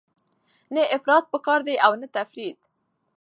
[0.73, 2.57] نه افراط پکار دی او نه تفریط.